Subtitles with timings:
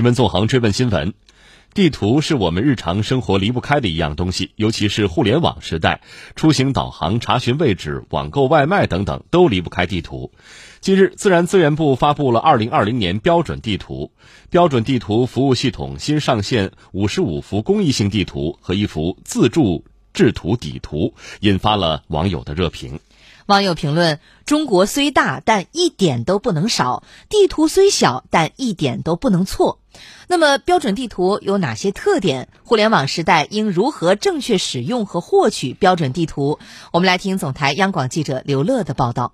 [0.00, 1.12] 新闻纵横追问新闻：
[1.74, 6.00] 地图是我们日常生活离不开的一样东西，尤其是互联网时代，
[6.34, 10.32] 出行导航、查询位置、网购外卖等等都离不开地图。
[10.80, 14.10] 近日，自然资源部发布了二零二零年标准地图，
[14.48, 23.00] 标准地图服务系统新上线五十五幅公益性地图和一幅自助制图底图，引发了网友的热评。
[23.44, 29.78] 网友评论：“中国虽大，但一点都不能少；地图虽小，但一点都不能错。”
[30.28, 32.48] 那么，标准地图有哪些特点？
[32.64, 36.58] 互联网时代应如何正确使用和获取标准地图？
[36.92, 39.32] 我们来听总台央广记者刘乐的报道。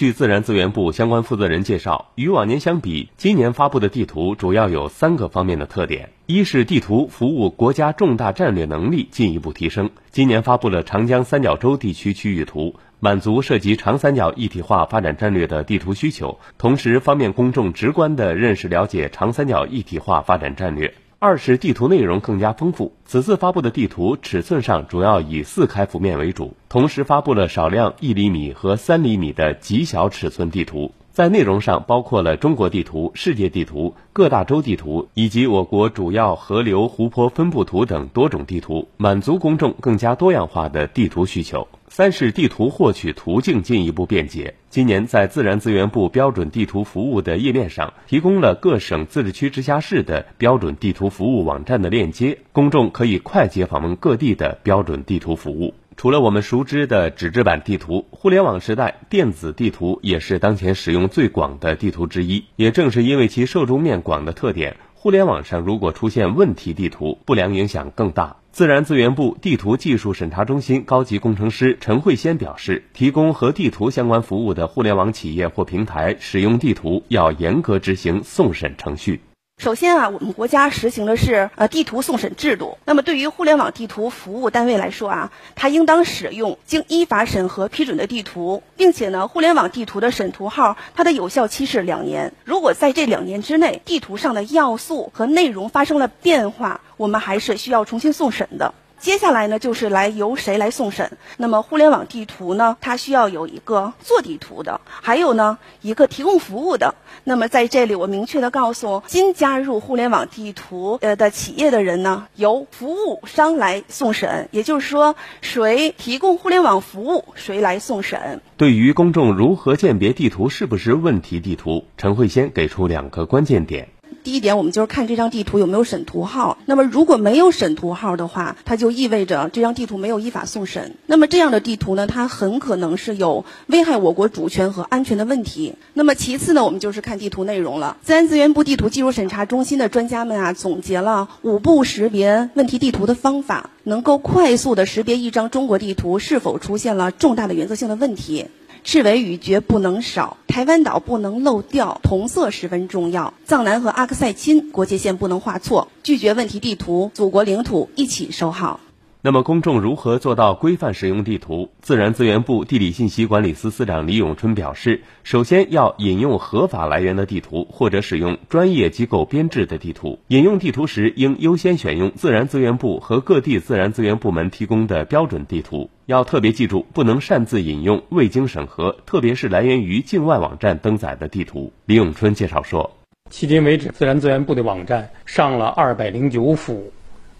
[0.00, 12.76] 据自然资源部相关负责人介绍，与往年相比，今年发布的地图主要有三个方面的特点：一是地图服务国家重大战略能力进一步提升，今年发布了长江三角洲地区区域图。
[12.98, 20.94] 满足涉及长三角一体化发展战略的地图需求，同时方便公众直观地认识了解长三角一体化发展战略。
[21.22, 30.92] 二是地图内容更加丰富，此次发布的地图尺寸上主要以四开幅面为主，同时发布了少量一厘米和三厘米的极小尺寸地图。
[31.12, 41.68] 在内容上包括了中国地图、世界地图、各大洲地图以及我国主要河流、湖泊分布图等多种地图，满足公众更加多样化的地图需求。
[41.92, 44.54] 三是地图获取途径进一步便捷。
[44.68, 55.74] 今年在自然资源部标准地图服务的页面上，提供了各省、自治区、直辖市的标准地图服务网站的链接，公众可以快捷访问各地的标准地图服务。
[55.96, 62.44] 除了我们熟知的纸质版地图，互联网时代电子地图也是当前使用最广的地图之一。
[62.54, 68.36] 也正是因为其受众面广的特点，互联网上如果出现问题地图，不良影响更大。
[68.52, 79.22] 自然资源部地图技术审查中心高级工程师陈慧先表示，提供和地图相关服务的互联网企业或平台使用地图，要严格执行送审程序。
[79.60, 82.78] 首先啊，我们国家实行的是呃地图送审制度。
[82.86, 92.32] 那么对于互联网地图服务单位来说啊，它应当使用经依法审核批准的地图，并且呢，互联网地图的审图号它的有效期是两年。
[92.42, 98.72] 如果在这两年之内，地图上的要素和内容发生了变化，我们还是需要重新送审的。
[99.00, 101.12] 接下来呢，就是来由谁来送审？
[101.38, 106.94] 那么互联网地图呢，它需要有一个做地图的，还有呢一个提供服务的。
[107.24, 118.42] 那么在这里，我明确的告诉新加入互联网地图呃的企业的人呢，由服务商来送审，也就是说，谁提供互联网服务，谁来送审。
[118.58, 123.88] 对于公众如何鉴别地图是不是问题地图，陈慧先给出两个关键点。
[124.22, 126.58] 第一点，我们就是看这张地图有没有审图号。
[126.66, 130.94] 那么如果没有审图号的话，它就意味着这张地图没有依法送审。
[131.06, 135.74] 那么这样的地图呢，它很可能是有危害我国主权和安全的问题。
[135.94, 137.96] 那么其次呢，我们就是看地图内容了。
[138.02, 148.46] 自然资源部地图技术审查中心的专家们啊，总结了五步识别问题地图的方法，能够快速的识别一张中国地图是否出现了重大的原则性的问题。
[148.82, 153.32] 赤尾雨绝不能少，台湾岛不能漏掉，同色十分重要。
[153.44, 158.80] 藏南和阿克塞钦国界线不能画错，拒绝问题地图，祖国领土一起收好。
[159.22, 161.68] 那么，公众如何做到规范使用地图？
[161.82, 170.20] 自然资源部地理信息管理司司长李永春表示，首先要引用合法来源的地图，或者使用专业机构编制的地图。
[170.28, 175.90] 引用地图时，应优先选用自然资源部和各地自然资源部门提供的标准地图。
[176.06, 181.74] 要特别记住，不能擅自引用未经审核，特别是来源于境外网站登载的地图。
[181.84, 182.96] 李永春介绍说，
[183.30, 186.90] 迄今为止，自然资源部的网站上了二百零九幅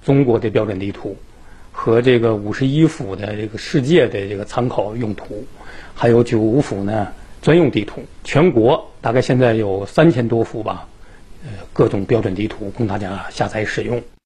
[0.04, 1.16] 中国的标准地图。
[1.82, 5.46] 和这个五十一幅的这个世界的这个参考用途，
[5.94, 7.08] 还有九五幅呢
[7.40, 10.86] 专用地图，全国大概现在有三千多幅吧，
[11.42, 14.02] 呃，各种标准地图供大家下载使用。